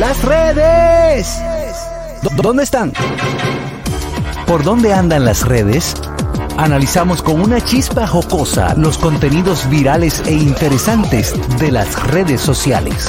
las 0.00 0.22
redes. 0.24 1.28
¿Dó- 2.22 2.30
¿Dónde 2.42 2.64
están? 2.64 2.92
¿Por 4.46 4.64
dónde 4.64 4.92
andan 4.92 5.24
las 5.24 5.42
redes? 5.46 5.94
Analizamos 6.56 7.22
con 7.22 7.40
una 7.40 7.60
chispa 7.64 8.06
jocosa 8.06 8.74
los 8.76 8.98
contenidos 8.98 9.68
virales 9.70 10.22
e 10.26 10.32
interesantes 10.32 11.32
de 11.58 11.70
las 11.70 12.02
redes 12.08 12.40
sociales. 12.40 13.08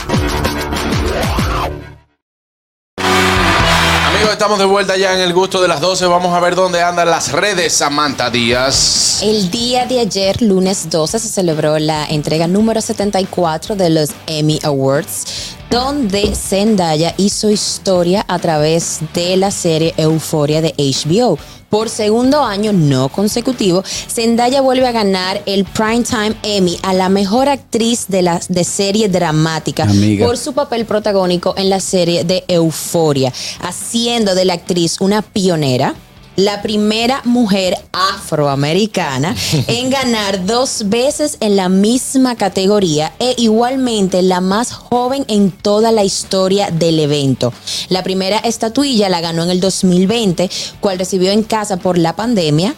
Amigos, 2.98 4.32
estamos 4.34 4.60
de 4.60 4.66
vuelta 4.66 4.96
ya 4.98 5.14
en 5.16 5.22
el 5.22 5.34
gusto 5.34 5.62
de 5.62 5.68
las 5.68 5.82
12. 5.82 6.06
Vamos 6.06 6.34
a 6.36 6.40
ver 6.40 6.56
dónde 6.56 6.82
andan 6.84 7.10
las 7.10 7.32
redes, 7.32 7.74
Samantha 7.74 8.30
Díaz. 8.30 9.20
El 9.24 9.50
día 9.50 9.86
de 9.86 10.00
ayer, 10.02 10.42
lunes 10.42 10.90
12, 10.90 11.18
se 11.20 11.28
celebró 11.30 11.80
la 11.80 12.06
entrega 12.06 12.48
número 12.48 12.82
74 12.82 13.76
de 13.76 13.90
los 13.90 14.10
Emmy 14.28 14.60
Awards, 14.64 15.56
donde 15.72 16.36
Zendaya 16.36 17.16
hizo 17.16 17.50
historia 17.50 18.26
a 18.28 18.40
través 18.40 19.00
de 19.14 19.38
la 19.38 19.52
serie 19.52 19.94
Euforia 19.96 20.62
de 20.62 20.76
HBO. 20.78 21.40
Por 21.70 21.88
segundo 21.88 22.44
año 22.44 22.74
no 22.74 23.08
consecutivo, 23.08 23.82
Zendaya 23.86 24.60
vuelve 24.60 24.86
a 24.86 24.92
ganar 24.92 25.42
el 25.46 25.64
Primetime 25.64 26.36
Emmy 26.44 26.78
a 26.84 26.94
la 26.94 27.08
mejor 27.08 27.48
actriz 27.48 28.08
de 28.10 28.22
la 28.22 28.42
de 28.50 28.66
serie 28.66 29.08
dramática 29.08 29.84
Amiga. 29.84 30.26
por 30.26 30.38
su 30.38 30.52
papel 30.52 30.84
protagónico 30.84 31.54
en 31.56 31.70
la 31.70 31.80
serie 31.80 32.26
de 32.26 32.44
Euforia, 32.50 33.32
haciendo 33.62 34.36
de 34.36 34.44
la 34.44 34.56
actriz 34.56 34.98
una 35.00 35.22
pionera 35.22 35.96
la 36.36 36.62
primera 36.62 37.22
mujer 37.26 37.78
afroamericana 37.92 39.36
en 39.68 39.90
ganar 39.90 40.46
dos 40.46 40.84
veces 40.88 41.38
en 41.40 41.56
la 41.56 41.70
misma 41.70 42.36
categoría 42.36 43.14
e 43.20 43.36
igualmente 43.38 44.22
la 44.22 44.42
más 44.42 44.72
joven 44.72 45.26
en 45.28 45.52
toda 45.52 45.92
la 45.92 46.04
historia 46.04 46.72
del 46.72 47.00
evento. 47.00 47.54
La 47.90 48.04
primera 48.04 48.38
estatuilla 48.38 49.10
la 49.10 49.22
ganó 49.22 49.44
en 49.44 49.50
el 49.50 49.60
2020, 49.60 50.50
cual 50.80 51.00
recibió 51.00 51.32
en 51.32 51.44
casa 51.44 51.78
por 51.78 51.98
la 51.98 52.16
pandemia. 52.16 52.76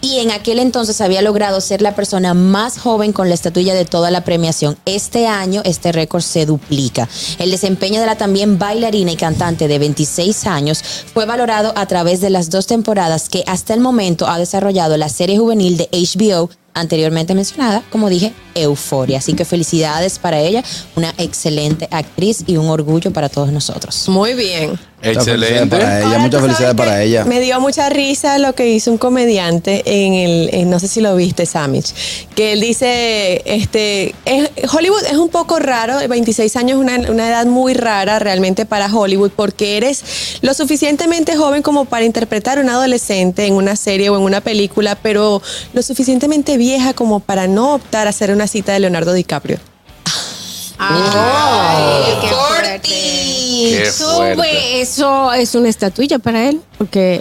Y 0.00 0.18
en 0.18 0.30
aquel 0.30 0.58
entonces 0.58 1.00
había 1.00 1.22
logrado 1.22 1.60
ser 1.60 1.82
la 1.82 1.94
persona 1.94 2.34
más 2.34 2.78
joven 2.78 3.12
con 3.12 3.28
la 3.28 3.34
estatuilla 3.34 3.74
de 3.74 3.84
toda 3.84 4.10
la 4.10 4.24
premiación. 4.24 4.76
Este 4.84 5.26
año 5.26 5.62
este 5.64 5.92
récord 5.92 6.22
se 6.22 6.46
duplica. 6.46 7.08
El 7.38 7.50
desempeño 7.50 8.00
de 8.00 8.06
la 8.06 8.16
también 8.16 8.58
bailarina 8.58 9.12
y 9.12 9.16
cantante 9.16 9.68
de 9.68 9.78
26 9.78 10.46
años 10.46 10.82
fue 11.12 11.26
valorado 11.26 11.72
a 11.76 11.86
través 11.86 12.20
de 12.20 12.30
las 12.30 12.50
dos 12.50 12.66
temporadas 12.66 13.28
que 13.28 13.44
hasta 13.46 13.74
el 13.74 13.80
momento 13.80 14.28
ha 14.28 14.38
desarrollado 14.38 14.96
la 14.96 15.08
serie 15.08 15.38
juvenil 15.38 15.76
de 15.76 15.88
HBO 15.92 16.50
anteriormente 16.74 17.34
mencionada, 17.34 17.82
como 17.90 18.08
dije, 18.08 18.32
Euforia. 18.54 19.18
Así 19.18 19.34
que 19.34 19.44
felicidades 19.44 20.18
para 20.18 20.38
ella, 20.40 20.62
una 20.96 21.12
excelente 21.18 21.88
actriz 21.90 22.44
y 22.46 22.56
un 22.56 22.68
orgullo 22.68 23.12
para 23.12 23.28
todos 23.28 23.52
nosotros. 23.52 24.08
Muy 24.08 24.34
bien. 24.34 24.78
Excelente. 25.00 25.76
Para 25.76 26.00
ella, 26.00 26.18
muchas 26.18 26.40
felicidades 26.42 26.74
para 26.74 27.02
ella. 27.02 27.24
Me 27.24 27.40
dio 27.40 27.60
mucha 27.60 27.88
risa 27.88 28.38
lo 28.38 28.54
que 28.54 28.68
hizo 28.68 28.90
un 28.90 28.98
comediante 28.98 29.82
en 29.86 30.12
el, 30.14 30.50
en- 30.52 30.70
no 30.70 30.80
sé 30.80 30.88
si 30.88 31.00
lo 31.00 31.14
viste, 31.14 31.46
Samich, 31.46 31.94
que 32.34 32.52
él 32.54 32.60
dice, 32.60 33.42
este, 33.44 34.14
es- 34.24 34.50
Hollywood 34.74 35.04
es 35.04 35.16
un 35.16 35.28
poco 35.28 35.60
raro, 35.60 35.96
26 36.08 36.56
años 36.56 36.78
es 36.78 36.82
una, 36.84 37.10
una 37.10 37.28
edad 37.28 37.46
muy 37.46 37.74
rara 37.74 38.18
realmente 38.18 38.66
para 38.66 38.92
Hollywood, 38.92 39.30
porque 39.36 39.76
eres 39.76 40.02
lo 40.40 40.52
suficientemente 40.52 41.36
joven 41.36 41.62
como 41.62 41.84
para 41.84 42.04
interpretar 42.04 42.58
a 42.58 42.60
un 42.60 42.68
adolescente 42.68 43.46
en 43.46 43.54
una 43.54 43.76
serie 43.76 44.10
o 44.10 44.16
en 44.16 44.22
una 44.22 44.40
película, 44.40 44.96
pero 45.00 45.40
lo 45.74 45.82
suficientemente 45.82 46.56
vieja 46.56 46.92
como 46.92 47.20
para 47.20 47.46
no 47.46 47.74
optar 47.74 48.08
a 48.08 48.10
hacer 48.10 48.32
una 48.32 48.48
cita 48.48 48.72
de 48.72 48.80
Leonardo 48.80 49.12
DiCaprio. 49.12 49.58
Ay, 50.80 52.14
qué 52.20 52.28
fuerte. 52.28 53.37
Qué 53.58 53.82
Eso, 53.82 54.16
fuerte. 54.16 54.36
güey, 54.36 54.80
eso 54.80 55.32
es 55.32 55.54
una 55.54 55.68
estatuilla 55.68 56.18
para 56.18 56.48
él, 56.48 56.60
porque 56.76 57.20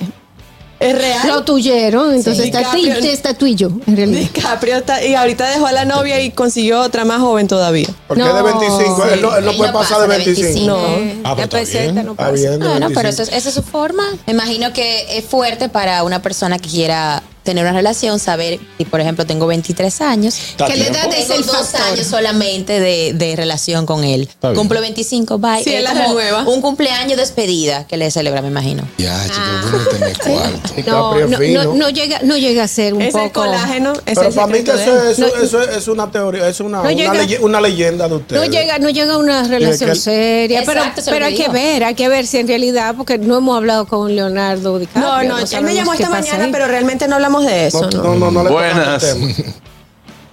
¿Es 0.80 0.96
real? 0.96 1.28
lo 1.28 1.44
tuyeron, 1.44 2.14
entonces 2.14 2.44
Sí, 2.46 2.52
estati- 2.52 2.76
DiCaprio. 2.82 3.12
estatuillo, 3.12 3.72
en 3.88 3.98
realidad. 3.98 4.20
DiCaprio 4.22 4.78
está- 4.78 5.04
y 5.04 5.16
ahorita 5.16 5.50
dejó 5.50 5.66
a 5.66 5.72
la 5.72 5.86
novia 5.86 6.22
y 6.22 6.30
consiguió 6.32 6.82
otra 6.82 7.04
más 7.04 7.20
joven 7.20 7.48
todavía. 7.48 7.88
Porque 8.08 8.22
No, 8.24 8.30
es 8.30 8.36
de 8.36 8.42
25. 8.44 9.06
Él 9.06 9.22
no, 9.22 9.36
él 9.38 9.46
no 9.46 9.52
Él 9.52 9.58
puede 9.58 9.72
no 9.72 9.80
pasar 9.80 9.98
pasa 9.98 10.08
de 10.08 10.18
de 10.20 10.26
25. 10.26 10.54
25. 10.54 10.68
No. 10.78 10.98
Eh, 10.98 11.18
Ah, 11.24 11.30
pues 11.36 11.38
la 11.38 11.44
está 11.46 11.58
peseta 11.58 11.82
bien, 11.84 11.96
no 11.96 12.02
está 12.12 12.16
pasa. 12.16 12.32
bien, 12.32 12.52
de 12.52 12.58
Bueno, 12.58 12.88
pero 12.90 13.02
25. 13.02 13.10
eso 13.10 13.24
es- 13.24 13.30
esa 13.38 13.50
es 13.50 13.56
su 13.56 13.64
forma. 13.64 14.04
Me 14.28 14.34
imagino 14.34 14.72
que 14.74 15.18
es 15.18 15.26
fuerte 15.26 15.68
para 15.70 16.04
una 16.04 16.22
persona 16.22 16.60
que 16.60 16.70
quiera 16.70 17.24
tener 17.48 17.64
una 17.64 17.74
relación, 17.74 18.20
saber 18.20 18.60
si, 18.78 18.84
por 18.86 19.00
ejemplo, 19.00 19.26
tengo 19.26 19.48
23 19.48 20.02
años, 20.02 20.36
que 20.58 20.76
la 20.76 20.86
edad 20.88 21.10
es 21.16 21.30
el 21.30 21.46
dos 21.46 21.56
factor. 21.56 21.82
años 21.94 22.06
solamente 22.08 22.80
de, 22.80 23.14
de 23.14 23.36
relación 23.38 23.86
con 23.86 24.04
él. 24.04 24.28
Cumplo 24.54 24.82
25, 24.82 25.38
bye. 25.40 25.64
Sí, 25.64 25.70
Es 25.72 25.78
él 25.78 25.84
la 25.86 25.92
como 25.92 26.04
renueva. 26.10 26.44
Un 26.44 26.62
cumpleaños 26.62 27.18
despedida 27.18 27.88
que 27.88 27.96
le 27.96 28.12
celebra, 28.12 28.42
me 28.42 28.50
imagino. 28.50 28.84
Ya, 28.98 29.18
chico, 29.24 30.10
cuarto. 30.26 30.70
No, 30.86 31.16
no, 31.28 31.64
no, 31.64 31.74
no 31.76 31.90
llega, 31.90 32.20
no 32.24 32.38
llega 32.38 32.64
a 32.64 32.68
ser 32.68 32.94
un 32.94 33.02
Es 33.02 33.16
el 33.16 33.22
poco. 33.22 33.42
colágeno, 33.46 33.94
es 34.06 34.16
Pero 34.16 34.28
el 34.30 34.34
para 34.36 34.48
mí 34.48 34.60
que 34.64 34.72
eso, 34.72 35.04
eso, 35.10 35.36
eso 35.42 35.62
es 35.64 35.88
una 35.88 36.12
teoría, 36.12 36.48
es 36.50 36.60
una, 36.60 36.84
no 36.84 36.90
una, 36.90 36.92
llega- 37.24 37.42
una 37.46 37.62
leyenda 37.62 38.08
de 38.10 38.16
ustedes. 38.16 38.42
No 38.42 38.48
llega, 38.52 38.78
no 38.80 38.90
llega 38.90 39.14
a 39.14 39.18
una 39.18 39.44
relación 39.44 39.92
que- 39.92 39.96
seria, 39.96 40.64
pero, 40.66 40.82
Exacto, 40.82 41.02
pero 41.10 41.26
hay 41.26 41.36
que 41.36 41.48
ver, 41.50 41.84
hay 41.86 41.96
que 41.96 42.10
ver 42.10 42.28
si 42.28 42.38
en 42.40 42.48
realidad, 42.48 42.96
porque 42.98 43.18
no 43.18 43.38
hemos 43.38 43.56
hablado 43.56 43.88
con 43.88 44.16
Leonardo 44.16 44.74
No, 44.74 44.80
DiCaprio. 44.80 45.30
no, 45.30 45.38
él 45.40 45.62
me 45.64 45.74
llamó 45.74 45.94
esta 45.94 46.10
mañana, 46.10 46.50
pero 46.52 46.68
realmente 46.68 47.08
no 47.08 47.16
hablamos 47.16 47.37
de 47.46 47.68
eso. 47.68 47.90
No, 47.92 48.04
¿no? 48.04 48.04
no, 48.04 48.16
no, 48.16 48.32
no 48.32 48.44
le 48.44 48.50
Buenas. 48.50 49.18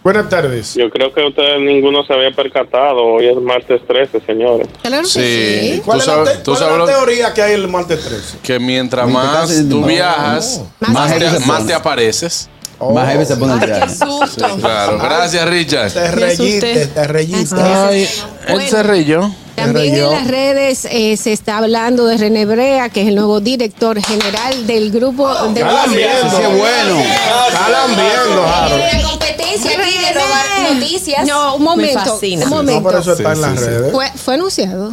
Buenas 0.03 0.29
tardes. 0.29 0.75
Yo 0.75 0.91
creo 0.91 1.15
que 1.15 1.25
ustedes 1.27 1.59
ninguno 1.63 2.05
se 2.05 2.13
había 2.13 2.31
percatado. 2.31 3.03
Hoy 3.03 3.27
es 3.27 3.37
martes 3.41 3.81
13, 3.87 4.21
señores. 4.27 4.69
Claro 4.83 5.03
que 5.03 5.09
Sí. 5.09 5.21
sí. 5.77 5.83
¿Cuál, 5.83 5.99
Tú 5.99 6.03
es, 6.03 6.07
la, 6.19 6.25
te- 6.25 6.43
cuál 6.45 6.57
sabes 6.59 6.87
teoría 6.91 7.33
que 7.33 7.41
hay 7.41 7.55
el 7.55 7.69
martes 7.69 8.05
13? 8.05 8.39
Que 8.43 8.59
mientras 8.59 9.07
Mientras 9.07 9.49
más 9.49 9.69
tú 9.71 9.81
no, 9.81 9.87
viajas, 9.87 10.61
Más 10.81 10.93
más, 11.47 11.67
te 11.67 11.73
apareces. 11.73 12.51
Más 12.93 13.09
heavy 13.13 13.25
se 13.25 13.37
pone 13.37 13.55
el 13.55 13.61
qué 13.73 13.89
susto. 13.89 14.57
Claro. 14.61 14.99
Gracias, 14.99 15.49
Richard. 15.49 15.93
Te 15.93 16.25
asusté. 16.25 16.87
te 16.87 17.07
reyiste. 17.07 17.61
Ay, 17.61 18.09
él 18.49 18.69
se 18.69 18.83
reyó. 18.83 19.31
También 19.55 19.95
en 19.95 20.11
las 20.11 20.27
redes 20.27 20.85
eh, 20.91 21.17
se 21.17 21.33
está 21.33 21.59
hablando 21.59 22.07
de 22.07 22.17
René 22.17 22.45
Brea, 22.45 22.89
que 22.89 23.03
es 23.03 23.09
el 23.09 23.15
nuevo 23.15 23.39
director 23.41 24.01
general 24.03 24.67
del 24.67 24.91
grupo 24.91 25.33
de 25.51 25.61
Está 25.61 25.73
lambiendo. 25.73 26.31
Sí, 26.31 26.43
bueno. 26.59 27.01
Está 27.49 27.69
lambiendo, 27.69 28.47
Harold. 28.47 29.03
Competencia 29.11 29.71
aquí 29.71 29.99
de 29.99 30.13
robar 30.13 30.73
noticias. 30.75 31.27
No, 31.27 31.55
un 31.55 31.63
momento. 31.63 32.01
fascina. 32.01 32.45
Un 32.47 32.51
No, 32.51 32.57
momento. 32.57 32.83
por 32.83 32.97
eso 33.01 33.13
está 33.13 33.33
en 33.33 33.41
las 33.41 33.61
redes. 33.61 33.93
Fue, 33.93 34.11
fue 34.17 34.35
anunciado. 34.35 34.93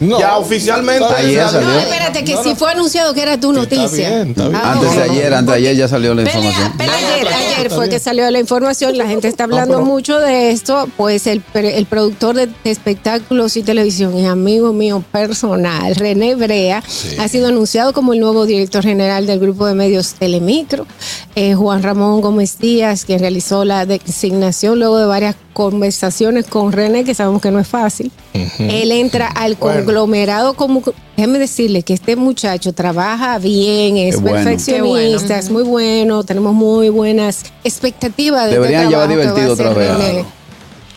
Ya 0.00 0.36
oficialmente. 0.38 1.04
Ayer 1.16 1.48
salió. 1.48 1.68
No, 1.68 1.78
espérate, 1.78 2.24
que 2.24 2.36
si 2.42 2.54
fue 2.54 2.70
anunciado 2.70 3.14
que 3.14 3.22
era 3.22 3.38
tu 3.40 3.52
noticia. 3.52 4.08
bien, 4.10 4.28
está 4.30 4.44
bien. 4.48 4.56
Ah, 4.62 4.72
Antes 4.72 4.94
de 4.94 5.02
ayer, 5.02 5.34
antes 5.34 5.52
de 5.52 5.58
ayer 5.58 5.76
ya 5.76 5.88
salió 5.88 6.14
la 6.14 6.22
información. 6.22 6.72
Ayer, 6.78 7.28
ayer 7.28 7.70
fue 7.70 7.88
que 7.88 7.98
salió 7.98 8.30
la 8.30 8.38
información, 8.38 8.96
la 8.96 9.06
gente 9.06 9.28
está 9.28 9.44
hablando 9.44 9.74
pero- 9.74 9.86
mucho 9.86 10.18
de 10.20 10.50
esto, 10.50 10.88
pues 10.96 11.26
el, 11.26 11.42
el 11.54 11.86
productor 11.86 12.36
de 12.36 12.48
espectáculos 12.64 13.56
y 13.56 13.62
televisión 13.62 14.16
y 14.16 14.26
amigo 14.26 14.72
mío 14.72 15.02
personal, 15.10 15.94
René 15.96 16.34
Brea, 16.36 16.82
ha 17.18 17.28
sido 17.28 17.48
anunciado 17.48 17.92
como 17.92 18.12
el 18.12 18.20
nuevo 18.20 18.46
director 18.46 18.82
general 18.84 19.26
del 19.26 19.40
grupo 19.40 19.66
de 19.66 19.74
medios 19.74 20.14
Telemicro. 20.14 20.86
Eh, 21.34 21.54
Juan 21.54 21.82
Ramón 21.82 22.20
Gómez 22.20 22.58
Díaz, 22.58 23.04
que 23.04 23.16
realizó 23.18 23.64
la 23.64 23.86
designación 23.86 24.78
luego 24.78 24.98
de 24.98 25.06
varias 25.06 25.36
conversaciones 25.52 26.46
con 26.46 26.72
René, 26.72 27.04
que 27.04 27.14
sabemos 27.14 27.42
que 27.42 27.50
no 27.50 27.58
es 27.58 27.66
fácil. 27.68 28.10
Él 28.58 28.92
entra 28.92 29.26
al 29.28 29.54
Bueno. 29.56 29.80
Conglomerado 29.92 30.54
como... 30.54 30.82
Déjeme 31.16 31.38
decirle 31.40 31.82
que 31.82 31.94
este 31.94 32.14
muchacho 32.14 32.72
trabaja 32.72 33.38
bien, 33.38 33.96
es 33.96 34.14
Qué 34.16 34.20
bueno. 34.20 34.36
perfeccionista, 34.36 35.38
es 35.38 35.50
muy 35.50 35.64
bueno, 35.64 36.22
tenemos 36.22 36.54
muy 36.54 36.90
buenas 36.90 37.44
expectativas 37.64 38.46
de 38.46 38.52
Deberían 38.52 38.82
este 38.84 38.90
llevar 38.94 39.08
trabajo 39.08 39.34
que 39.34 39.42
divertido 39.42 39.64
va 39.64 39.70
a 39.70 39.72
otra 39.72 39.98
vez. 40.06 40.24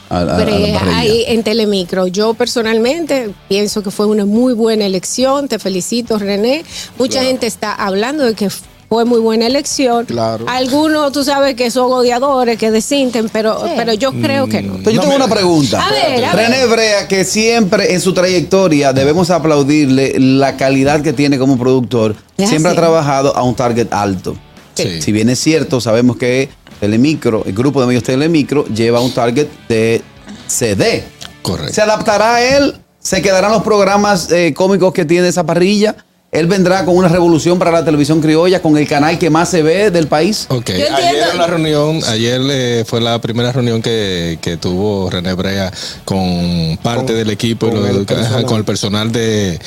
a- 0.10 0.22
a 0.22 0.28
parrilla. 0.28 0.82
ahí 0.98 1.24
en 1.28 1.42
Telemicro. 1.42 2.06
Yo 2.08 2.34
personalmente 2.34 3.32
pienso 3.48 3.82
que 3.82 3.92
fue 3.92 4.06
una 4.08 4.26
muy 4.26 4.54
buena 4.54 4.86
elección. 4.86 5.48
Te 5.48 5.58
felicito, 5.58 6.20
René. 6.20 6.66
Mucha 7.00 7.24
gente 7.24 7.48
está 7.48 7.74
hablando 7.74 8.26
de 8.26 8.34
que 8.36 8.50
fue 8.92 9.06
muy 9.06 9.22
buena 9.22 9.48
elección. 9.48 10.06
Claro. 10.06 10.44
Algunos, 10.50 11.14
tú 11.14 11.24
sabes 11.24 11.56
que 11.56 11.72
son 11.72 11.94
odiadores, 11.94 12.58
que 12.58 12.72
desinten, 12.72 13.30
pero, 13.30 13.64
pero 13.78 13.94
yo 13.94 14.12
creo 14.12 14.48
que 14.48 14.62
no. 14.62 14.76
Entonces, 14.76 14.96
yo 14.96 15.00
tengo 15.00 15.16
una 15.16 15.30
pregunta. 15.30 15.82
A 15.82 15.90
ver, 15.90 16.26
a 16.26 16.34
René 16.34 16.66
Brea, 16.66 17.08
que 17.08 17.24
siempre 17.24 17.94
en 17.94 18.02
su 18.02 18.14
trayectoria 18.14 18.92
debemos 18.92 19.30
aplaudirle 19.30 20.20
la 20.20 20.58
calidad 20.58 21.02
que 21.02 21.14
tiene 21.14 21.40
como 21.40 21.58
productor, 21.58 22.18
Es 22.38 22.50
siempre 22.50 22.72
así. 22.72 22.78
ha 22.78 22.82
trabajado 22.82 23.34
a 23.34 23.44
un 23.44 23.56
target 23.56 23.88
alto. 23.94 24.36
Sí. 24.74 25.02
Si 25.02 25.14
bien 25.14 25.30
es 25.30 25.40
cierto, 25.40 25.80
sabemos 25.80 26.18
que 26.18 26.50
Telemicro, 26.82 27.44
el 27.46 27.54
grupo 27.54 27.80
de 27.80 27.88
medios 27.88 28.04
Telemicro, 28.04 28.66
lleva 28.66 29.00
un 29.00 29.14
target 29.14 29.48
de 29.70 30.02
CD. 30.48 31.06
Correcto. 31.42 31.74
¿Se 31.74 31.82
adaptará 31.82 32.36
a 32.36 32.44
él? 32.44 32.76
¿Se 33.00 33.22
quedarán 33.22 33.54
los 33.54 33.64
programas 33.64 34.30
eh, 34.34 34.54
cómicos 34.54 34.92
que 34.92 35.06
tiene 35.06 35.30
esa 35.30 35.46
parrilla? 35.46 35.96
Él 36.32 36.48
vendrá 36.48 36.86
con 36.86 36.96
una 36.96 37.10
revolución 37.10 37.60
para 37.60 37.72
la 37.72 37.84
televisión 37.84 38.22
criolla, 38.22 38.62
con 38.62 38.78
el 38.78 38.88
canal 38.88 39.20
que 39.20 39.30
más 39.30 39.50
se 39.50 39.62
ve 39.64 39.92
del 39.92 40.08
país. 40.08 40.46
Ok, 40.50 40.70
ayer 40.70 41.28
en 41.34 41.38
la 41.38 41.48
reunión, 41.48 42.00
ayer 42.08 42.40
eh, 42.50 42.84
fue 42.88 43.02
la 43.02 43.20
primera 43.20 43.52
reunión 43.52 43.82
que, 43.82 44.40
que 44.42 44.56
tuvo 44.58 45.10
René 45.10 45.34
Brea 45.34 45.72
con 46.06 46.78
parte 46.82 47.08
Con- 47.08 47.16
del 47.18 47.30
equipo 47.32 47.68
y 47.68 47.72
con 47.72 47.82
lo- 47.82 47.88
el 47.88 48.06
personal. 48.06 48.46
con 48.46 48.58
el 48.60 48.64
personal 48.66 49.12
de, 49.12 49.60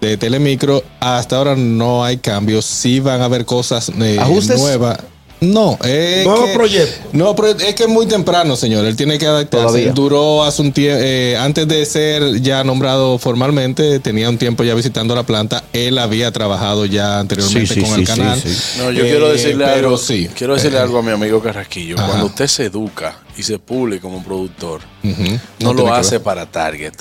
de 0.00 0.16
Telemicro. 0.16 0.82
Hasta 1.00 1.36
ahora 1.36 1.56
no 1.56 2.04
hay 2.04 2.18
cambios, 2.18 2.64
sí 2.64 3.00
van 3.00 3.20
a 3.20 3.24
haber 3.24 3.44
cosas 3.44 3.90
eh, 4.00 4.20
nuevas. 4.56 4.98
No, 5.42 5.76
es 5.84 6.24
Nuevo 6.24 6.46
que, 6.46 6.52
proyecto. 6.54 7.08
No, 7.12 7.34
pero 7.34 7.48
es 7.48 7.74
que 7.74 7.82
es 7.82 7.88
muy 7.88 8.06
temprano, 8.06 8.54
señor. 8.54 8.84
Él 8.84 8.94
tiene 8.96 9.18
que 9.18 9.26
adaptarse. 9.26 9.66
Todavía. 9.66 9.92
Duró 9.92 10.44
hace 10.44 10.62
un 10.62 10.72
tiempo, 10.72 11.02
antes 11.40 11.66
de 11.66 11.84
ser 11.84 12.40
ya 12.40 12.62
nombrado 12.62 13.18
formalmente, 13.18 13.98
tenía 13.98 14.28
un 14.28 14.38
tiempo 14.38 14.62
ya 14.62 14.74
visitando 14.74 15.14
la 15.16 15.24
planta. 15.24 15.64
Él 15.72 15.98
había 15.98 16.30
trabajado 16.30 16.86
ya 16.86 17.18
anteriormente 17.18 17.74
Sí, 17.74 17.80
sí, 17.80 17.86
con 17.86 17.94
sí, 17.96 18.00
el 18.02 18.06
sí, 18.06 18.12
canal. 18.12 18.40
sí. 18.40 18.78
No, 18.78 18.90
yo 18.92 19.04
Eh, 19.04 19.10
quiero 19.10 19.28
decirle 19.32 19.64
pero 19.64 19.88
algo. 19.88 19.98
sí. 19.98 20.28
Quiero 20.36 20.54
decirle 20.54 20.78
Eh, 20.78 20.82
algo 20.82 20.98
a 20.98 21.02
mi 21.02 21.10
amigo 21.10 21.42
Carrasquillo. 21.42 21.96
Ajá. 21.98 22.06
Cuando 22.06 22.26
usted 22.26 22.46
se 22.46 22.66
educa 22.66 23.18
y 23.36 23.42
se 23.42 23.58
pule 23.58 23.98
como 23.98 24.22
productor, 24.22 24.80
Ujú. 25.02 25.22
no, 25.58 25.72
No 25.72 25.74
lo 25.74 25.92
hace 25.92 26.16
ver. 26.16 26.22
para 26.22 26.46
Target, 26.46 26.92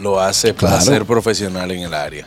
lo 0.00 0.20
hace 0.20 0.54
para 0.54 0.80
ser 0.80 1.04
profesional 1.04 1.70
en 1.70 1.80
el 1.80 1.94
área. 1.94 2.24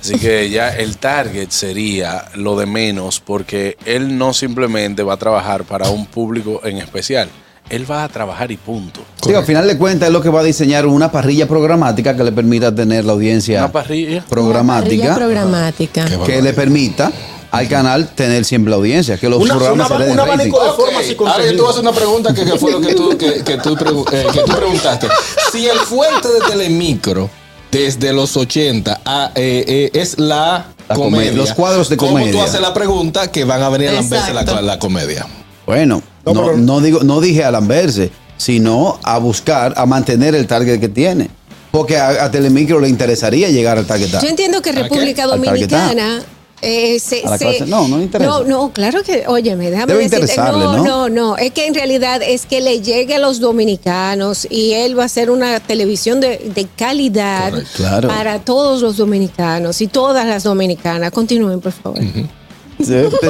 Así 0.00 0.18
que 0.18 0.50
ya 0.50 0.70
el 0.70 0.96
target 0.98 1.50
sería 1.50 2.24
lo 2.34 2.56
de 2.56 2.66
menos 2.66 3.20
porque 3.20 3.76
él 3.84 4.18
no 4.18 4.32
simplemente 4.32 5.02
va 5.04 5.14
a 5.14 5.16
trabajar 5.16 5.62
para 5.64 5.90
un 5.90 6.06
público 6.06 6.60
en 6.64 6.78
especial. 6.78 7.28
Él 7.70 7.88
va 7.88 8.02
a 8.04 8.08
trabajar 8.08 8.50
y 8.50 8.56
punto. 8.56 9.00
Sí, 9.24 9.32
al 9.32 9.44
final 9.44 9.66
de 9.68 9.78
cuentas 9.78 10.08
es 10.08 10.12
lo 10.12 10.20
que 10.20 10.28
va 10.28 10.40
a 10.40 10.42
diseñar 10.42 10.86
una 10.86 11.10
parrilla 11.12 11.46
programática 11.46 12.16
que 12.16 12.24
le 12.24 12.32
permita 12.32 12.74
tener 12.74 13.04
la 13.04 13.12
audiencia 13.12 13.60
Una 13.60 13.72
parrilla. 13.72 14.24
programática 14.28 15.14
Parrilla 15.14 15.14
programática. 15.14 16.04
Que 16.26 16.42
le 16.42 16.52
permita 16.52 17.12
al 17.52 17.68
canal 17.68 18.08
tener 18.14 18.44
siempre 18.44 18.70
la 18.70 18.76
audiencia, 18.76 19.16
que 19.18 19.28
los 19.28 19.40
Una- 19.40 19.54
programas 19.54 19.88
una- 19.90 19.96
un 19.98 20.16
rating. 20.16 20.20
abanico 20.20 20.62
de 20.64 20.70
Ok, 20.70 20.76
formas 20.76 21.04
y 21.06 21.10
Ahora 21.10 21.10
yo 21.10 21.14
te 21.14 21.16
voy 21.16 21.28
a 21.28 21.34
contenidos. 21.36 21.70
hacer 21.70 21.80
una 21.82 21.92
pregunta 21.92 22.34
que, 22.34 22.44
que 22.44 22.58
fue 22.58 22.72
lo 22.72 22.80
que 22.80 22.94
tú, 22.94 23.16
que, 23.16 23.44
que 23.44 23.58
tú, 23.58 23.76
pregu- 23.76 24.06
eh, 24.12 24.26
que 24.32 24.40
tú 24.40 24.52
preguntaste. 24.56 25.06
Si 25.52 25.66
el 25.68 25.78
fuerte 25.80 26.28
de 26.28 26.40
Telemicro 26.48 27.30
desde 27.70 28.12
los 28.12 28.36
80 28.36 29.00
a, 29.04 29.32
eh, 29.34 29.64
eh, 29.66 29.90
es 30.00 30.18
la, 30.18 30.66
La 30.88 30.94
comedia, 30.94 31.04
comedia, 31.04 31.32
los 31.32 31.52
cuadros 31.52 31.88
de 31.88 31.96
¿cómo 31.96 32.12
comedia. 32.12 32.32
tú 32.32 32.40
haces 32.42 32.60
la 32.60 32.74
pregunta 32.74 33.30
que 33.30 33.44
van 33.44 33.62
a 33.62 33.68
venir 33.68 33.90
a 33.90 33.92
lamberse 33.92 34.32
la, 34.34 34.78
comedia? 34.78 35.26
Bueno, 35.66 36.02
No, 36.24 36.52
no, 36.56 36.80
digo, 36.80 37.00
no 37.02 37.20
dije 37.20 37.44
a 37.44 37.50
lamberse, 37.50 38.10
sino 38.38 38.98
a 39.02 39.18
buscar, 39.18 39.74
a 39.76 39.86
mantener 39.86 40.34
el 40.34 40.46
target 40.46 40.80
que 40.80 40.88
tiene. 40.88 41.28
Porque 41.70 41.96
a, 41.98 42.24
a 42.24 42.30
Telemicro 42.30 42.78
le 42.80 42.88
interesaría 42.88 43.48
llegar 43.48 43.78
al 43.78 43.86
target. 43.86 44.08
Yo 44.22 44.28
entiendo 44.28 44.60
que? 44.62 44.72
República 44.72 45.26
Dominicana 45.26 46.22
eh, 46.62 46.98
se, 47.00 47.22
A 47.24 47.30
la 47.30 47.38
se- 47.38 47.44
clase- 47.44 47.66
no, 47.66 47.88
no 47.88 47.98
le 47.98 48.04
interesa. 48.04 48.30
No, 48.30 48.44
no, 48.44 48.72
claro 48.72 49.02
que, 49.02 49.24
óyeme, 49.26 49.70
déjame 49.70 49.92
Debe 49.94 50.08
decirte, 50.08 50.36
no, 50.36 50.76
¿no? 50.76 50.84
no, 50.84 51.08
no, 51.08 51.36
es 51.36 51.50
que 51.50 51.66
en 51.66 51.74
realidad 51.74 52.22
es 52.22 52.46
que 52.46 52.60
le 52.60 52.80
llegue 52.80 53.16
a 53.16 53.18
los 53.18 53.40
dominicanos 53.40 54.46
y 54.48 54.72
él 54.72 54.96
va 54.98 55.02
a 55.02 55.06
hacer 55.06 55.30
una 55.30 55.60
televisión 55.60 56.20
de, 56.20 56.50
de 56.54 56.66
calidad. 56.76 57.52
Claro. 57.76 58.08
para 58.08 58.38
todos 58.38 58.80
los 58.80 58.96
dominicanos 58.96 59.80
y 59.80 59.88
todas 59.88 60.26
las 60.26 60.44
dominicanas. 60.44 61.10
Continúen, 61.10 61.60
por 61.60 61.72
favor. 61.72 61.98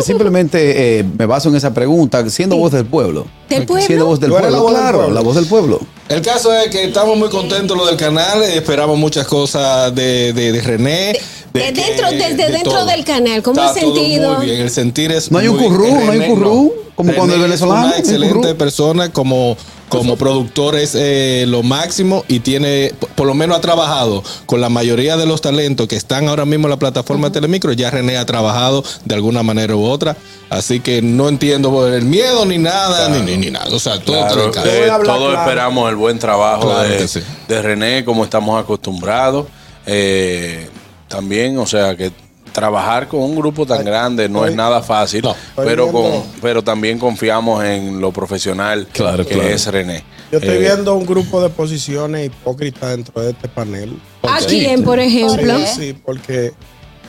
Simplemente 0.05 0.99
eh, 1.01 1.05
me 1.19 1.27
baso 1.27 1.49
en 1.49 1.57
esa 1.57 1.75
pregunta, 1.75 2.29
siendo 2.31 2.57
voz 2.57 2.73
del 2.73 2.87
pueblo. 2.87 3.27
¿Del 3.49 3.67
pueblo? 3.67 3.87
Siendo 3.87 4.07
voz 4.07 4.19
del 4.21 4.33
eres 4.33 4.45
la 4.45 4.49
pueblo, 4.59 4.63
voz 4.63 4.73
del 4.73 4.81
claro, 4.81 4.99
pueblo. 4.99 5.15
la 5.15 5.21
voz 5.21 5.35
del 5.37 5.47
pueblo. 5.47 5.81
El 6.09 6.23
caso 6.23 6.53
es 6.55 6.69
que 6.71 6.85
estamos 6.85 7.17
muy 7.19 7.29
contentos 7.29 7.77
lo 7.77 7.87
del 7.87 7.97
canal, 7.97 8.43
eh, 8.43 8.57
esperamos 8.57 8.99
muchas 8.99 9.27
cosas 9.27 9.95
de, 9.95 10.33
de, 10.33 10.53
de 10.53 10.61
René. 10.63 11.13
De 11.13 11.21
que- 11.53 11.73
dentro- 11.73 12.11
desde 12.11 12.35
de 12.37 12.53
dentro 12.53 12.73
todo. 12.73 12.87
del 12.87 13.05
canal, 13.05 13.43
¿cómo 13.43 13.61
Está 13.63 13.79
el 13.81 13.87
todo 13.87 13.95
sentido? 13.97 14.35
Muy 14.37 14.47
bien, 14.47 14.61
el 14.61 14.71
sentir 14.71 15.13
es 15.13 15.31
No 15.31 15.39
hay 15.39 15.49
un 15.49 15.59
currú, 15.59 15.87
no 15.89 15.97
hay 15.97 16.03
un 16.03 16.09
René 16.09 16.27
currú, 16.29 16.73
como 16.95 17.13
cuando 17.15 17.35
el 17.35 17.41
René 17.41 17.51
venezolano, 17.51 17.87
Es 17.89 17.93
una 17.93 17.99
excelente 17.99 18.55
persona 18.55 19.11
como, 19.11 19.57
como 19.89 20.17
productor 20.17 20.77
es 20.77 20.95
eh, 20.95 21.45
lo 21.49 21.63
máximo 21.63 22.25
y 22.29 22.41
tiene, 22.41 22.93
por- 23.15 23.27
lo 23.27 23.35
menos 23.35 23.59
ha 23.59 23.61
trabajado 23.61 24.23
con 24.47 24.61
la 24.61 24.69
mayoría 24.71 25.17
de 25.17 25.27
los 25.27 25.41
talentos 25.43 25.87
que 25.89 25.97
están 25.97 26.29
ahora 26.29 26.45
mismo 26.47 26.67
en 26.67 26.71
la 26.71 26.79
plataforma 26.79 27.29
de 27.29 27.35
Telemicro. 27.35 27.73
Ya 27.73 27.91
René 27.91 28.17
ha 28.17 28.25
trabajado 28.27 28.83
de 29.05 29.15
alguna 29.15 29.43
manera 29.43 29.77
u 29.77 29.85
otra. 29.85 30.17
Así 30.51 30.81
que 30.81 31.01
no 31.03 31.29
entiendo 31.29 31.87
el 31.89 32.05
miedo 32.05 32.45
ni 32.45 32.59
nada, 32.59 33.09
ni, 33.09 33.21
ni, 33.23 33.37
ni 33.39 33.51
nada. 33.51 33.75
O 33.75 33.79
sea, 33.79 33.99
todo 34.01 34.17
Claro, 34.17 34.49
eh, 34.49 34.87
todos 34.87 35.01
claro. 35.03 35.33
esperamos 35.35 35.89
el 35.89 35.97
buen 35.97 36.19
trabajo 36.19 36.69
Claro 36.69 36.89
de, 36.89 37.09
sí. 37.09 37.21
de 37.49 37.63
René, 37.63 38.05
como 38.05 38.25
estamos 38.25 38.61
acostumbrados. 38.61 39.47
Eh, 39.87 40.69
también, 41.13 41.59
o 41.59 41.67
sea, 41.67 41.97
que 41.97 42.11
trabajar 42.53 43.09
con 43.09 43.21
un 43.21 43.35
grupo 43.37 43.65
tan 43.65 43.83
grande 43.85 44.29
no 44.29 44.45
es 44.47 44.55
nada 44.55 44.83
fácil, 44.83 45.23
No. 45.23 45.35
pero, 45.57 45.91
con, 45.91 46.23
pero 46.43 46.63
también 46.63 46.99
confiamos 46.99 47.65
en 47.65 48.01
lo 48.01 48.13
profesional 48.13 48.87
Claro, 48.93 49.25
que 49.27 49.35
claro. 49.35 49.49
es 49.49 49.67
René. 49.67 50.05
Yo 50.31 50.39
estoy 50.39 50.57
Eh, 50.57 50.59
viendo 50.61 50.95
un 50.95 51.07
grupo 51.07 51.41
de 51.43 51.49
posiciones 51.49 52.27
hipócritas 52.27 52.91
dentro 52.91 53.23
de 53.23 53.31
este 53.31 53.49
panel. 53.49 53.97
¿A 54.23 54.39
quién, 54.47 54.83
por 54.85 54.99
ejemplo? 54.99 55.59
Sí, 55.61 55.67
sí, 55.77 55.93
porque 56.05 56.53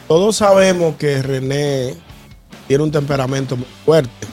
todos 0.07 0.38
sabemos 0.38 0.95
que 0.97 1.21
René 1.21 1.94
tiene 2.67 2.83
un 2.83 2.91
temperamento 2.91 3.57
muy 3.57 3.67
fuerte. 3.85 4.27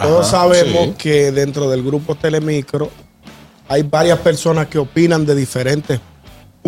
Todos 0.00 0.28
Ajá, 0.32 0.38
sabemos 0.48 0.84
sí. 0.86 0.94
que 0.98 1.30
dentro 1.32 1.68
del 1.70 1.82
grupo 1.84 2.14
Telemicro 2.16 2.88
hay 3.68 3.82
varias 3.82 4.18
personas 4.20 4.66
que 4.68 4.78
opinan 4.78 5.26
de 5.26 5.34
diferentes 5.34 6.00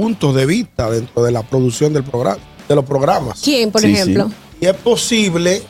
puntos 0.01 0.35
de 0.35 0.47
vista 0.47 0.91
dentro 0.91 1.23
de 1.23 1.31
la 1.31 1.43
producción 1.43 1.93
del 1.93 2.05
programa, 2.05 2.39
de 2.67 2.75
los 2.75 2.85
programas. 2.87 3.41
¿Quién, 3.45 3.71
por 3.71 3.83
Sí, 3.83 3.93
ejemplo? 3.93 4.29
sí. 4.29 4.35
Y 4.63 4.67
es 4.67 4.75
posible 4.77 5.63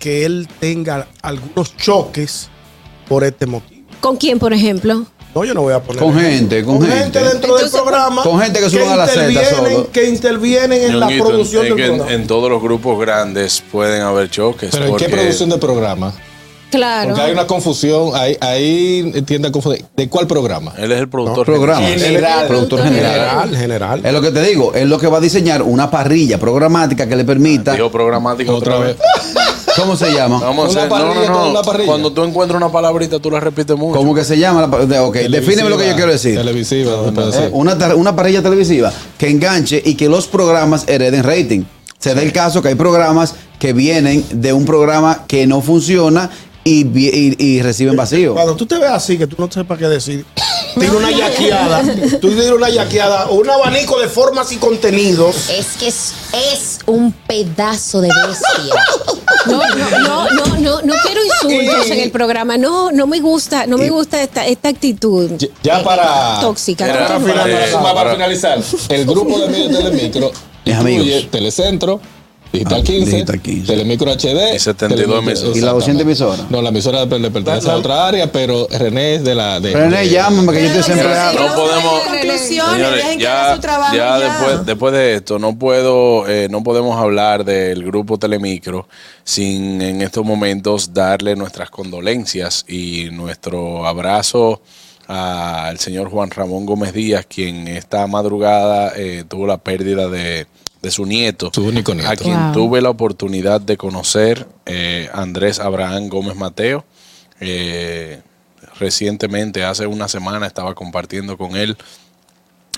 que 0.00 0.24
él 0.24 0.48
tenga 0.58 1.06
algunos 1.22 1.76
choques 1.76 2.48
por 3.08 3.22
este 3.22 3.46
motivo. 3.46 3.82
¿Con 4.00 4.16
quién, 4.16 4.40
por 4.40 4.52
ejemplo? 4.52 5.06
No, 5.32 5.44
yo 5.44 5.54
no 5.54 5.62
voy 5.62 5.72
a 5.74 5.80
poner. 5.82 6.02
Con 6.02 6.18
gente, 6.18 6.64
con 6.64 6.80
gente. 6.82 6.96
dentro 6.98 7.22
del 7.22 7.36
Entonces, 7.36 7.70
programa. 7.70 8.22
con 8.24 8.40
gente 8.40 8.58
que 8.60 8.68
suban 8.68 8.90
a 8.90 8.96
la 8.96 9.06
solo. 9.08 9.90
Que 9.92 10.08
intervienen 10.08 10.82
en 10.90 10.98
la 11.00 11.06
producción 11.06 11.62
es 11.64 11.68
del 11.68 11.76
que 11.76 11.84
en, 11.86 11.96
programa. 11.98 12.12
en 12.12 12.26
todos 12.26 12.50
los 12.50 12.60
grupos 12.60 12.98
grandes 13.00 13.62
pueden 13.70 14.02
haber 14.02 14.28
choques. 14.28 14.70
Pero 14.72 14.86
¿en 14.86 14.96
qué 14.96 15.08
producción 15.08 15.50
de 15.50 15.58
programa? 15.58 16.12
Claro. 16.72 17.10
Porque 17.10 17.20
hay 17.22 17.32
una 17.32 17.46
confusión, 17.46 18.12
ahí, 18.14 18.36
ahí 18.40 19.22
tiende 19.26 19.48
a 19.48 19.52
confundir. 19.52 19.84
¿De 19.94 20.08
cuál 20.08 20.26
programa? 20.26 20.72
Él 20.78 20.90
es 20.90 21.00
el 21.00 21.08
productor. 21.08 21.44
Programa. 21.44 21.86
General. 21.86 22.46
Productor 22.48 22.82
general. 22.82 23.12
General, 23.12 23.56
general. 23.56 24.00
Es 24.06 24.12
lo 24.12 24.22
que 24.22 24.30
te 24.30 24.42
digo, 24.42 24.72
es 24.74 24.86
lo 24.86 24.98
que 24.98 25.06
va 25.06 25.18
a 25.18 25.20
diseñar 25.20 25.62
una 25.62 25.90
parrilla 25.90 26.38
programática 26.38 27.06
que 27.06 27.14
le 27.14 27.24
permita. 27.24 27.74
Dijo 27.74 27.90
programático 27.90 28.54
Otra 28.54 28.78
vez. 28.78 28.96
¿Cómo 29.76 29.96
se 29.96 30.12
llama? 30.12 30.38
Vamos 30.40 30.66
a 30.66 30.68
hacer, 30.68 30.90
no, 30.90 30.96
parrilla 30.96 31.28
no, 31.28 31.44
no. 31.44 31.50
una 31.50 31.62
parrilla. 31.62 31.86
Cuando 31.86 32.12
tú 32.12 32.24
encuentras 32.24 32.56
una 32.56 32.70
palabrita, 32.70 33.18
tú 33.18 33.30
la 33.30 33.40
repites 33.40 33.76
mucho. 33.76 33.98
¿Cómo 33.98 34.14
que 34.14 34.24
se 34.24 34.38
llama? 34.38 34.66
la 34.66 35.02
ok, 35.02 35.16
defíneme 35.16 35.70
lo 35.70 35.78
que 35.78 35.88
yo 35.88 35.94
quiero 35.94 36.12
decir. 36.12 36.36
Televisiva, 36.36 36.92
Eh, 37.34 37.50
una, 37.52 37.74
una 37.94 38.16
parrilla 38.16 38.42
televisiva 38.42 38.92
que 39.18 39.28
enganche 39.28 39.82
y 39.84 39.94
que 39.94 40.08
los 40.08 40.26
programas 40.26 40.84
hereden 40.88 41.22
rating. 41.22 41.64
Se 41.98 42.14
da 42.14 42.22
el 42.22 42.32
caso 42.32 42.60
que 42.62 42.68
hay 42.68 42.74
programas 42.74 43.34
que 43.58 43.72
vienen 43.72 44.24
de 44.32 44.52
un 44.52 44.64
programa 44.64 45.24
que 45.28 45.46
no 45.46 45.62
funciona 45.62 46.30
y, 46.64 46.84
vi- 46.84 47.36
y- 47.38 47.44
y 47.56 47.62
reciben 47.62 47.96
vacío. 47.96 48.34
Cuando 48.34 48.54
tú 48.56 48.66
te 48.66 48.78
ves 48.78 48.90
así, 48.90 49.18
que 49.18 49.26
tú 49.26 49.36
no 49.38 49.50
sepas 49.50 49.78
qué 49.78 49.88
decir, 49.88 50.24
tira 50.78 50.92
una 50.92 51.10
yaqueada, 51.10 51.82
tú 52.20 52.28
tiras 52.30 52.50
una 52.52 52.68
yaqueada, 52.70 53.28
un 53.30 53.48
abanico 53.50 53.98
de 54.00 54.08
formas 54.08 54.52
y 54.52 54.56
contenidos. 54.56 55.48
Es 55.50 55.66
que 55.78 55.88
es, 55.88 56.12
es 56.52 56.78
un 56.86 57.12
pedazo 57.12 58.00
de 58.00 58.08
bestia. 58.26 58.74
No, 59.44 59.58
no, 59.58 59.90
no, 59.98 60.30
no, 60.30 60.46
no, 60.58 60.82
no 60.82 60.94
quiero 61.04 61.20
insultos 61.24 61.90
en 61.90 61.98
el 61.98 62.12
programa. 62.12 62.56
No, 62.58 62.92
no 62.92 63.08
me 63.08 63.18
gusta, 63.18 63.66
no 63.66 63.76
me 63.76 63.90
gusta 63.90 64.22
esta, 64.22 64.46
esta 64.46 64.68
actitud 64.68 65.32
Ya- 65.36 65.48
Ya 65.64 65.82
para. 65.82 66.38
tóxica. 66.40 66.86
Para, 66.86 67.16
Eh, 67.16 67.72
para 67.72 67.92
para- 67.94 68.12
finalizar, 68.12 68.60
el 68.90 69.04
grupo 69.04 69.40
de 69.40 69.48
medios 69.48 69.72
Telemicro 69.76 70.30
Mis 70.64 70.74
incluye 70.76 71.14
amigos. 71.16 71.30
Telecentro, 71.32 72.00
Digital 72.52 72.80
Ah, 72.80 72.84
15, 72.84 73.10
Digital 73.12 73.40
15. 73.40 73.66
Telemicro 73.72 74.10
HD 74.12 74.54
Y 74.54 74.58
72 74.58 75.06
Telemicro- 75.06 75.18
emisoras. 75.18 75.56
¿Y 75.56 75.60
la 75.60 75.72
200 75.72 75.78
exactamente. 75.78 76.02
emisoras? 76.02 76.50
No, 76.50 76.62
la 76.62 76.68
emisora 76.68 77.04
le 77.06 77.30
pertenece 77.30 77.70
a 77.70 77.76
otra 77.76 78.06
área, 78.08 78.30
pero 78.30 78.68
René 78.70 79.14
es 79.14 79.24
de 79.24 79.34
la. 79.34 79.58
De, 79.58 79.72
René, 79.72 79.98
de- 80.00 80.08
llámame 80.10 80.52
que 80.52 80.60
yo 80.60 80.66
estoy 80.66 80.76
desempleado. 80.94 81.48
No 81.48 81.54
podemos- 81.54 82.00
Conclusiones, 82.02 83.00
Señores, 83.08 83.60
trabajo. 83.60 83.94
ya 83.96 84.18
ya. 84.18 84.18
Después, 84.18 84.66
después 84.66 84.92
de 84.92 85.14
esto, 85.14 85.38
no 85.38 85.58
puedo, 85.58 86.28
eh, 86.28 86.48
no 86.50 86.62
podemos 86.62 86.98
hablar 87.00 87.44
del 87.44 87.84
grupo 87.84 88.18
Telemicro 88.18 88.86
sin 89.24 89.80
en 89.80 90.02
estos 90.02 90.24
momentos 90.24 90.92
darle 90.92 91.34
nuestras 91.36 91.70
condolencias 91.70 92.64
y 92.68 93.08
nuestro 93.12 93.86
abrazo 93.86 94.60
al 95.08 95.78
señor 95.78 96.10
Juan 96.10 96.30
Ramón 96.30 96.64
Gómez 96.66 96.92
Díaz, 96.92 97.26
quien 97.28 97.66
esta 97.68 98.06
madrugada 98.06 98.92
eh, 98.96 99.24
tuvo 99.28 99.46
la 99.46 99.58
pérdida 99.58 100.08
de, 100.08 100.46
de 100.82 100.90
su 100.90 101.06
nieto, 101.06 101.50
Su 101.54 101.64
único 101.64 101.94
nieto. 101.94 102.10
a 102.10 102.16
quien 102.16 102.36
Wow. 102.46 102.52
tuve 102.52 102.80
la 102.82 102.90
oportunidad 102.90 103.60
de 103.60 103.76
conocer, 103.76 104.46
eh, 104.66 105.08
Andrés 105.12 105.60
Abraham 105.60 106.08
Gómez 106.08 106.34
Mateo. 106.36 106.84
Eh, 107.40 108.20
recientemente, 108.78 109.64
hace 109.64 109.86
una 109.86 110.08
semana, 110.08 110.46
estaba 110.46 110.74
compartiendo 110.74 111.38
con 111.38 111.56
él 111.56 111.76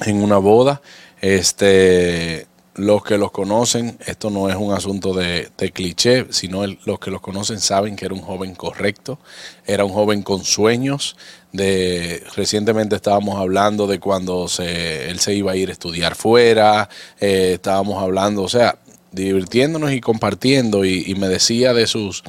en 0.04 0.22
una 0.22 0.36
boda. 0.38 0.82
Este 1.20 2.46
los 2.76 3.04
que 3.04 3.18
los 3.18 3.30
conocen, 3.30 3.98
esto 4.06 4.30
no 4.30 4.48
es 4.50 4.56
un 4.56 4.72
asunto 4.72 5.12
de, 5.14 5.48
de 5.56 5.70
cliché, 5.70 6.26
sino 6.30 6.66
los 6.66 6.98
que 6.98 7.10
los 7.10 7.20
conocen 7.20 7.60
saben 7.60 7.94
que 7.96 8.04
era 8.06 8.14
un 8.14 8.20
joven 8.22 8.54
correcto, 8.54 9.18
era 9.66 9.84
un 9.84 9.92
joven 9.92 10.22
con 10.22 10.44
sueños. 10.44 11.16
De, 11.52 12.24
recientemente 12.34 12.96
estábamos 12.96 13.38
hablando 13.40 13.86
de 13.86 14.00
cuando 14.00 14.48
se, 14.48 15.08
él 15.08 15.20
se 15.20 15.34
iba 15.34 15.52
a 15.52 15.56
ir 15.56 15.68
a 15.68 15.72
estudiar 15.72 16.16
fuera, 16.16 16.88
eh, 17.20 17.52
estábamos 17.54 18.02
hablando, 18.02 18.42
o 18.42 18.48
sea, 18.48 18.78
divirtiéndonos 19.12 19.92
y 19.92 20.00
compartiendo 20.00 20.84
y, 20.84 21.14
me 21.14 21.28
decía 21.28 21.72
de 21.72 21.86
sus, 21.86 22.24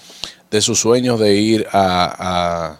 de 0.52 0.62
sus 0.62 0.80
sueños 0.80 1.20
de 1.20 1.34
ir 1.36 1.68
a- 1.72 2.80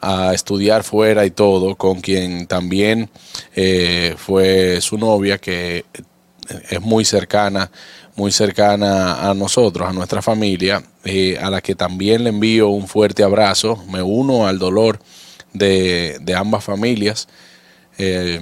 a, 0.00 0.28
a 0.28 0.34
estudiar 0.34 0.84
fuera 0.84 1.26
y 1.26 1.32
todo, 1.32 1.74
con 1.74 2.00
quien 2.00 2.46
también 2.46 3.10
eh, 3.56 4.14
fue 4.16 4.80
su 4.80 4.98
novia, 4.98 5.38
que 5.38 5.84
es 6.70 6.80
muy 6.80 7.04
cercana, 7.04 7.70
muy 8.16 8.32
cercana 8.32 9.30
a 9.30 9.34
nosotros, 9.34 9.88
a 9.88 9.92
nuestra 9.92 10.22
familia, 10.22 10.82
eh, 11.04 11.38
a 11.40 11.50
la 11.50 11.60
que 11.60 11.74
también 11.74 12.24
le 12.24 12.30
envío 12.30 12.68
un 12.68 12.88
fuerte 12.88 13.22
abrazo, 13.22 13.82
me 13.90 14.02
uno 14.02 14.46
al 14.46 14.58
dolor 14.58 14.98
de, 15.52 16.18
de 16.20 16.34
ambas 16.34 16.64
familias. 16.64 17.28
Eh, 17.98 18.40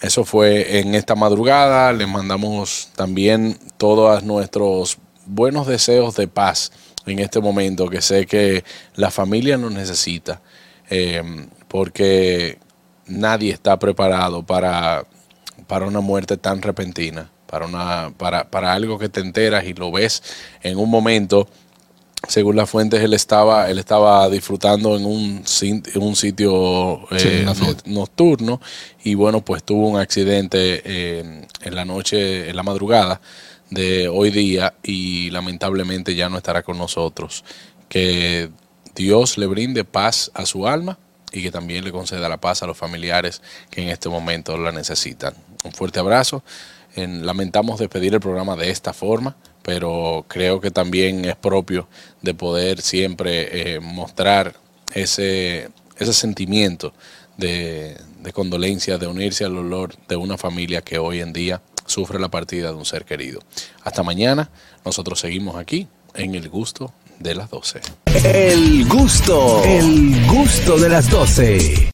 eso 0.00 0.24
fue 0.24 0.80
en 0.80 0.94
esta 0.94 1.14
madrugada. 1.14 1.92
Les 1.92 2.08
mandamos 2.08 2.90
también 2.96 3.58
todos 3.76 4.22
nuestros 4.22 4.98
buenos 5.26 5.66
deseos 5.66 6.16
de 6.16 6.28
paz 6.28 6.72
en 7.06 7.18
este 7.18 7.40
momento, 7.40 7.88
que 7.88 8.00
sé 8.00 8.26
que 8.26 8.64
la 8.94 9.10
familia 9.10 9.56
nos 9.56 9.72
necesita, 9.72 10.40
eh, 10.90 11.22
porque 11.68 12.58
nadie 13.06 13.52
está 13.52 13.78
preparado 13.78 14.44
para, 14.44 15.04
para 15.72 15.86
una 15.86 16.00
muerte 16.00 16.36
tan 16.36 16.60
repentina, 16.60 17.30
para, 17.46 17.64
una, 17.64 18.12
para, 18.18 18.44
para 18.50 18.74
algo 18.74 18.98
que 18.98 19.08
te 19.08 19.20
enteras 19.20 19.64
y 19.64 19.72
lo 19.72 19.90
ves 19.90 20.22
en 20.62 20.76
un 20.76 20.90
momento. 20.90 21.48
Según 22.28 22.56
las 22.56 22.68
fuentes, 22.68 23.00
él 23.00 23.14
estaba, 23.14 23.70
él 23.70 23.78
estaba 23.78 24.28
disfrutando 24.28 24.94
en 24.98 25.06
un, 25.06 25.42
en 25.62 26.02
un 26.02 26.14
sitio 26.14 27.10
eh, 27.10 27.46
Sí, 27.54 27.64
nocturno. 27.86 28.60
Y 29.02 29.14
bueno, 29.14 29.42
pues 29.42 29.64
tuvo 29.64 29.88
un 29.88 29.98
accidente 29.98 30.82
eh, 30.84 31.46
en 31.62 31.74
la 31.74 31.86
noche, 31.86 32.50
en 32.50 32.54
la 32.54 32.62
madrugada 32.62 33.22
de 33.70 34.08
hoy 34.08 34.30
día 34.30 34.74
y 34.82 35.30
lamentablemente 35.30 36.14
ya 36.14 36.28
no 36.28 36.36
estará 36.36 36.62
con 36.62 36.76
nosotros. 36.76 37.46
Que 37.88 38.50
Dios 38.94 39.38
le 39.38 39.46
brinde 39.46 39.84
paz 39.84 40.30
a 40.34 40.44
su 40.44 40.68
alma 40.68 40.98
y 41.32 41.42
que 41.42 41.50
también 41.50 41.84
le 41.84 41.92
conceda 41.92 42.28
la 42.28 42.36
paz 42.38 42.62
a 42.62 42.66
los 42.66 42.76
familiares 42.76 43.40
que 43.70 43.82
en 43.82 43.88
este 43.88 44.08
momento 44.08 44.56
la 44.58 44.72
necesitan. 44.72 45.34
Un 45.64 45.72
fuerte 45.72 45.98
abrazo. 46.00 46.42
En- 46.94 47.24
lamentamos 47.24 47.78
despedir 47.80 48.12
el 48.14 48.20
programa 48.20 48.54
de 48.56 48.70
esta 48.70 48.92
forma, 48.92 49.34
pero 49.62 50.24
creo 50.28 50.60
que 50.60 50.70
también 50.70 51.24
es 51.24 51.36
propio 51.36 51.88
de 52.20 52.34
poder 52.34 52.80
siempre 52.82 53.76
eh, 53.76 53.80
mostrar 53.80 54.54
ese, 54.92 55.70
ese 55.98 56.12
sentimiento 56.12 56.92
de, 57.38 57.96
de 58.20 58.32
condolencia, 58.32 58.98
de 58.98 59.06
unirse 59.06 59.44
al 59.44 59.54
dolor 59.54 59.94
de 60.08 60.16
una 60.16 60.36
familia 60.36 60.82
que 60.82 60.98
hoy 60.98 61.20
en 61.20 61.32
día 61.32 61.62
sufre 61.86 62.18
la 62.20 62.28
partida 62.28 62.68
de 62.68 62.74
un 62.76 62.84
ser 62.84 63.04
querido. 63.04 63.40
Hasta 63.84 64.02
mañana, 64.02 64.50
nosotros 64.84 65.18
seguimos 65.20 65.56
aquí 65.56 65.88
en 66.14 66.34
el 66.34 66.48
gusto 66.48 66.92
de 67.22 67.34
las 67.34 67.50
12. 67.50 67.80
El 68.24 68.86
gusto, 68.88 69.62
el 69.64 70.26
gusto 70.26 70.76
de 70.78 70.88
las 70.88 71.08
12. 71.08 71.90